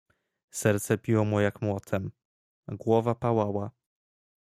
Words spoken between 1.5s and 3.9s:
młotem, głowa pałała."